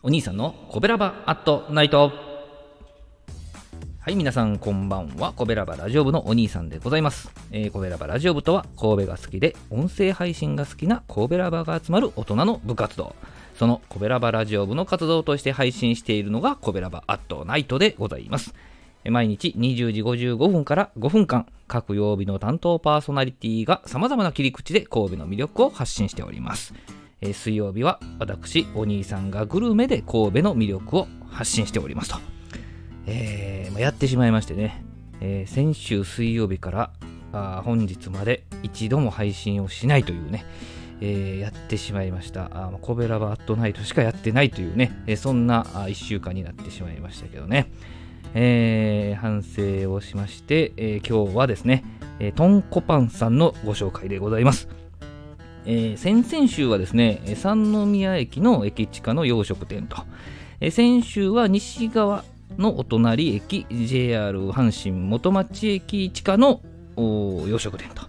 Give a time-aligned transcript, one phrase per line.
[0.00, 2.12] お兄さんのコベラバアットナイト
[3.98, 13.14] はい皆さんこんばんはコベラバラジオ部のお兄さんでございます、えー、コベラバラジオ部とは神戸が好きで音声配信が好きな神戸ラバが集まる大人の部活動
[13.58, 18.54] そのコベラバラジオ部の活動として配信しているのがコベラバアットナイトでございます
[19.04, 26.74] 毎日20時55分から5分間各曜日の担当パーソナリティが様々な切り口で神戸の魅力を発信しております
[27.20, 32.18] えー、水曜日は私、お兄さんがグルメで神戸の魅力を発信しておりますと。
[33.06, 34.84] えー、やってしまいましてね、
[35.20, 40.44] えー、先週水曜日から本日まで一度も配信をしないというね、
[41.00, 42.50] えー、やってしまいました。
[42.52, 47.70] あコベラバットナイトしかやってないというね、えー、そんな1週間になってしまいましたけどね。
[48.34, 51.84] えー、反省をしまして、え今日はですね、
[52.18, 54.68] えトンコパンさんのご紹介でございます。
[55.70, 59.98] えー、先々週はですね、三宮駅の駅地下の洋食店と、
[60.60, 62.24] えー、先週は西側
[62.56, 66.62] のお隣駅 JR 阪神元町駅地下の
[66.96, 68.02] 洋食店と、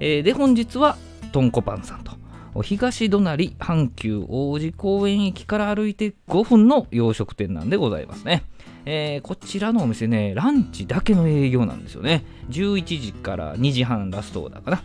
[0.00, 0.96] えー、で本日は
[1.32, 2.16] とんこパンさんと。
[2.62, 8.42] 東隣阪急王子公園駅から歩いて5分の洋食店なんでございますね、
[8.90, 14.82] えー、こちらのお店ねランチだけの営業なんですよね11時から2時半ラストだかな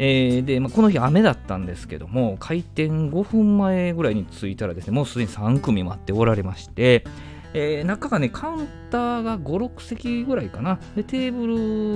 [0.00, 7.04] えー、で、まあ、この日雨だったんですけども、開店5分前ぐらいに着いたらですね、もうすでに3組待っておられまして、
[7.52, 9.42] えー、中がね、カウンターが5、
[9.74, 10.78] 6席ぐらいかな。
[10.94, 11.48] で、テーブ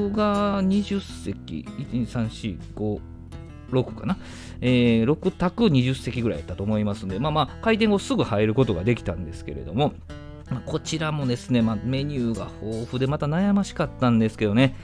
[0.08, 3.00] ルが20席、1、2、3、4、5、
[3.70, 4.16] 6かな。
[4.60, 9.92] えー、6択20席ぐらいだったと思いますので、まあまあ、開店後すぐ入ることができたんですけれども、
[10.52, 14.74] まあ、こちらもですね、まあ、メニューが豊富でまた悩ましかったんですけどね、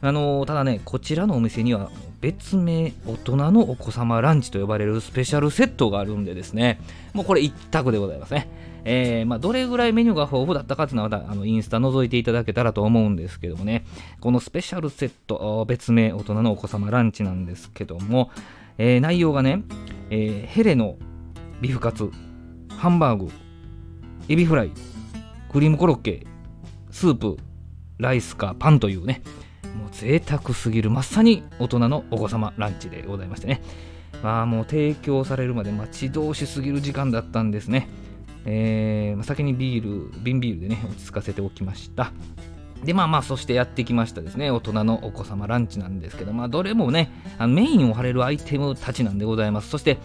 [0.00, 6.80] あのただね、こちらのお店には別名、大人のお子様ランチと呼ばれるスペシャルセットがあるんでですね、
[7.14, 8.48] もうこれ一択でございますね。
[8.84, 13.84] えー、まあ、どれぐらいメニューが豊富だったかっていうのはまたあのインスタ覗いていただけたらと思うんですけどもね、
[14.20, 18.30] このスペシャルセット、別名大人のお子様ランチなんですけども、
[18.78, 19.62] えー、内容がね、
[20.10, 20.96] え、ヘレの
[21.60, 22.10] ビフカツ、
[22.76, 23.30] ハンバーグ、
[24.28, 24.72] エビフライ、
[25.52, 26.26] クリームコロッケ、
[26.90, 27.36] スープ、
[27.98, 29.22] ライスかパンというね、
[29.76, 33.60] もう贅沢すぎるまさに大人のお子様ランチでございましてね。
[34.22, 37.88] まあもう提供されるまで待ち遠しすぎる時間だったんですね。
[38.46, 42.12] えー、先にビール瓶ビールでね落ち着かせておきました。
[42.82, 49.68] でまあまあそしてやってきましたですね大人のお子様ランチなんですけどまあどれもねあのメインを張れるアイテムたちなんでございます。
[49.68, 49.98] そして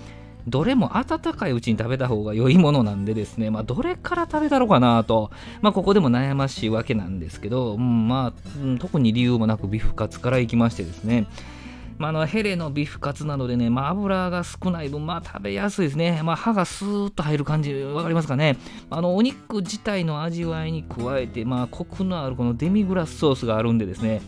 [0.48, 5.30] どれも温かいうちに食べた方が良いものなんでですね、まあ、どれから食べたろうかなと、
[5.62, 11.28] まあ、ここでも悩ましいわけなんですけど、うん、まあ、うん、特に理由もなくビフカツからいきましてですね、
[11.98, 16.22] まあ、のヘレのビフカツなのでね、まあ、油が少ない分、まあ、食べやすいですね。
[16.24, 18.58] まあ、歯がスーッと入る感じ、わかりますかね。
[18.90, 24.22] あのお肉自体の味わいに加えて、まあ、コクのあるこのデミグラスソースがあるんでですね、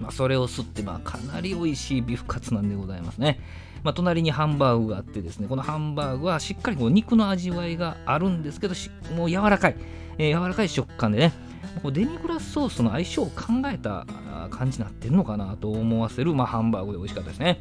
[0.00, 3.40] まあ、それを吸って、まあ、かなり美味しいビフカツなんでございますね。
[3.82, 8.74] まあ、隣にハンバーグがあってですねこのハンバーグはしっかりこう肉の味わいがあるんですけど
[9.14, 9.76] もう柔らかい、
[10.18, 11.32] えー、柔らかい食感でね
[11.82, 13.32] こうデミグラスソースの相性を考
[13.66, 14.04] えた
[14.50, 17.60] 感じになってるのかなと思わせる、まあ、ハンバーグで美味しかったですね。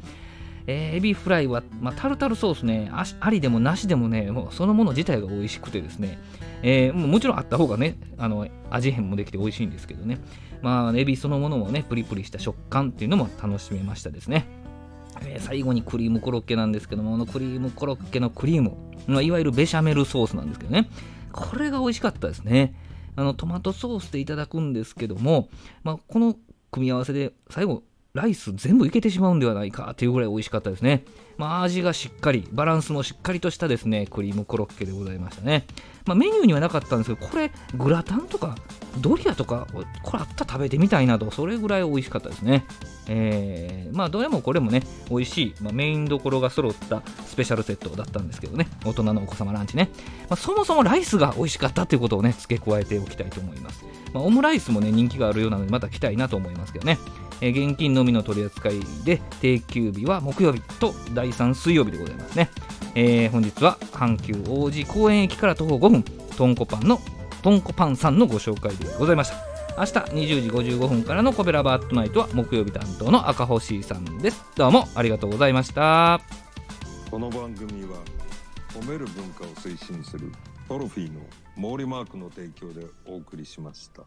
[0.68, 6.20] えー、エビフライは、まあ、タルタルソースねあ、ありでもなしでもね、もうそのもの自体が美味しくてですね、
[6.64, 10.20] えー、もちろんあった方がね、あの味変もできて美味しいんですけどね、
[10.62, 14.48] まあ、エビそのものもね、プリプリした食感っていうのも楽しめましたですね。
[15.26, 18.76] え、最後にクリームコロッケなんですけども、このクリームコロッケのクリーム、
[19.08, 20.90] ま、いわゆるベシャメルソースなんですけどね、
[21.32, 22.74] これが美味しかったですね。
[23.16, 25.48] あのトマトソースでいただくんですけども、
[25.84, 26.36] まあ、この
[26.72, 27.84] 組み合わせで最後
[28.16, 31.04] ライス全部いけてしまうんではないかというぐらい美味しかったですね。
[31.38, 35.66] まあ、味がしっかり、バランスもしっかりとしたですね、クリームコロッケでございましたね。
[36.06, 38.56] まあ、メニューにはなかったんですけど、これ、グラタンとか、
[39.02, 39.68] ドリアとか、
[40.02, 42.66] これあったら食べてみたいなと、それぐらい美味しかったですね。
[43.08, 49.90] えー、まあ、どれもこれもね、美味しい、まあ、メインどころが揃ったスペシャルセットだったんですけどね、大人のお子様ランチね。
[50.30, 53.84] まあ、そもそもライスが美味しかったということをね、付け加えておきたいと思います。
[54.14, 56.98] まあ、オムライスもね、人気があるようなので、また来たいなと思いますけどね。
[57.42, 62.50] えー、現金のみの取り扱いで定休日は木曜日と第3水曜日でございますね、
[62.96, 67.00] えー、本日は阪急王子公園駅から徒歩5分とんこパンの
[67.42, 69.56] とんこパンさんのご紹介でございました。
[69.78, 74.46] 明日20時55分からのコベラバートナイトは木曜日担当の赤星さんです。
[74.56, 76.22] どうもありがとうございました。
[77.12, 77.98] この番組は
[78.70, 80.32] 褒める文化を推進する
[80.70, 81.22] トロフィーの
[81.56, 84.04] 毛利マークの提供でお送りしました。